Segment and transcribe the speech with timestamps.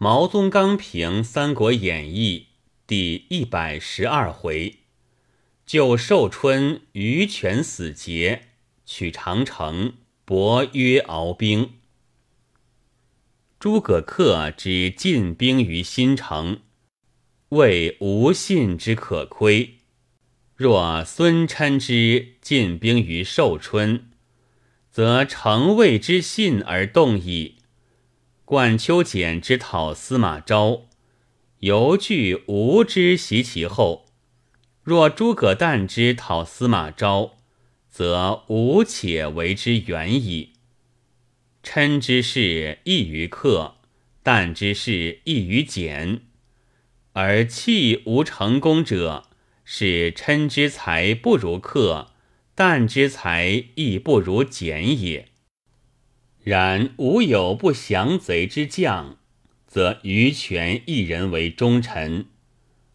[0.00, 2.46] 毛宗刚评《三国演义》
[2.86, 4.76] 第一百十二回，
[5.66, 8.42] 救寿春于权死节，
[8.86, 11.72] 取长城，伯约敖兵。
[13.58, 16.60] 诸葛恪之进兵于新城，
[17.48, 19.78] 谓无信之可窥。
[20.54, 24.08] 若孙琛之进兵于寿春，
[24.92, 27.57] 则诚谓之信而动矣。
[28.48, 30.86] 冠秋俭之讨司马昭，
[31.58, 34.06] 犹惧吾之袭其后；
[34.82, 37.32] 若诸葛诞之讨司马昭，
[37.90, 40.54] 则吾且为之远矣。
[41.62, 43.74] 琛之事异于客，
[44.22, 46.22] 诞之事异于简，
[47.12, 49.24] 而弃无成功者。
[49.62, 52.12] 是琛之才不如客，
[52.56, 55.28] 旦之才亦不如简也。
[56.48, 59.18] 然吾有不降贼之将，
[59.66, 62.24] 则于权一人为忠臣；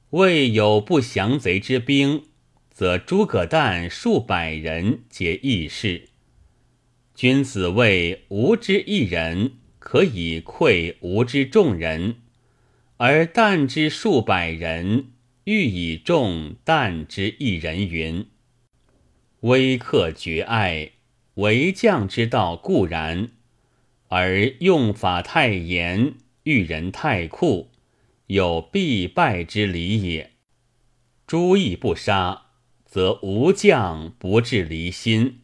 [0.10, 2.24] 未有不降贼之兵，
[2.72, 6.10] 则诸葛诞数百人皆义士。
[7.14, 12.16] 君子谓吾之一人，可以愧吾之众人，
[12.98, 15.10] 而旦之数百人。
[15.46, 18.28] 欲以重旦之一人云
[19.42, 20.92] ：“威克绝爱，
[21.34, 23.32] 为将之道固然，
[24.16, 27.72] 而用法太严，遇人太酷，
[28.28, 30.34] 有必败之理也。
[31.26, 32.44] 诸义不杀，
[32.86, 35.40] 则无将不至离心；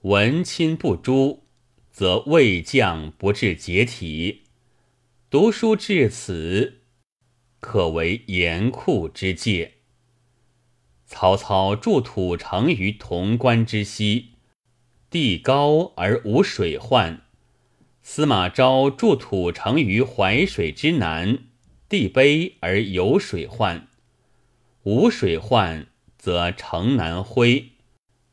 [0.00, 1.44] 文亲不诛，
[1.92, 4.46] 则魏将不至解体。
[5.30, 6.80] 读书至此。”
[7.62, 9.74] 可为严酷之戒。
[11.06, 14.30] 曹操筑土城于潼关之西，
[15.08, 17.18] 地高而无水患；
[18.02, 21.38] 司马昭筑土城于淮水之南，
[21.88, 23.88] 地卑而有水患。
[24.82, 25.86] 无水患，
[26.18, 27.70] 则城难恢；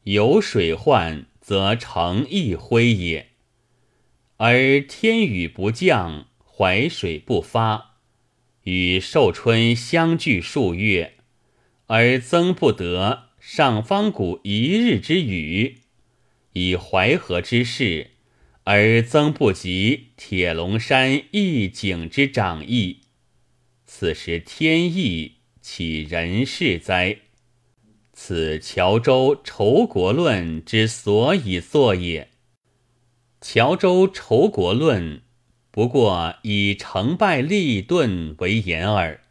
[0.03, 3.27] 有水患，则城易恢也。
[4.37, 7.97] 而天雨不降，淮水不发。
[8.63, 11.13] 与寿春相距数月，
[11.85, 15.81] 而增不得上方谷一日之雨；
[16.53, 18.11] 以淮河之势，
[18.71, 22.99] 而曾不及铁龙山一景之长义。
[23.87, 27.17] 此时天意，岂人事哉？
[28.13, 32.29] 此乔州仇国论之所以作也。
[33.41, 35.23] 乔州仇国论。
[35.71, 39.21] 不过以成败立顿为言耳。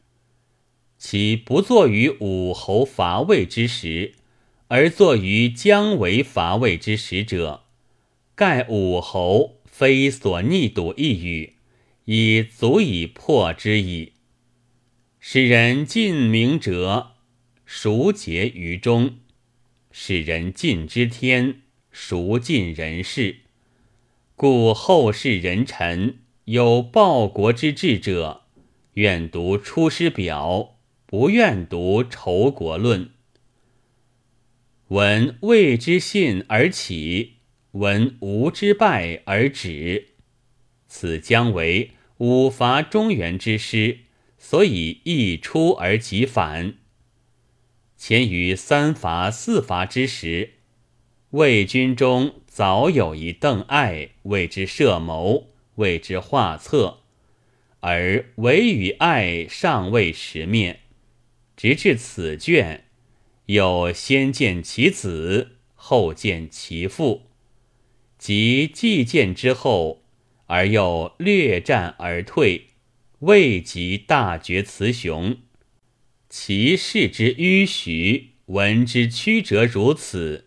[0.97, 4.15] 其不作于武侯伐魏之时，
[4.67, 7.67] 而作于姜维伐魏之时者，
[8.39, 11.55] 盖武侯非所逆睹一语，
[12.05, 14.13] 已足以破之矣。
[15.19, 17.15] 使人尽明哲，
[17.67, 19.17] 孰结于中？
[19.91, 23.39] 使人尽知天，孰尽人事？
[24.37, 26.21] 故后世人臣。
[26.45, 28.43] 有报国之志者，
[28.95, 30.77] 愿读《出师表》，
[31.07, 33.07] 不愿读《仇国论》。
[34.87, 37.38] 闻魏之信而起，
[37.79, 40.09] 闻吴之败而止。
[40.87, 44.01] 此将为五伐中原之师，
[44.37, 46.75] 所以一出而即反。
[47.97, 50.55] 前于三伐四伐之时，
[51.31, 55.49] 魏军中早有一邓艾为之设谋。
[55.79, 57.03] 为之画策，
[57.79, 60.81] 而唯与爱尚未识面，
[61.57, 62.87] 直至此卷，
[63.47, 67.28] 有先见其子，后见其父，
[68.19, 70.03] 即既见之后，
[70.47, 72.67] 而又略战而退，
[73.21, 75.37] 未及大决雌雄。
[76.29, 80.47] 其视之迂徐，闻之曲折如此，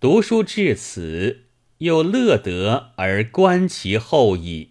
[0.00, 1.44] 读书至此，
[1.78, 4.70] 又乐得而观其后矣。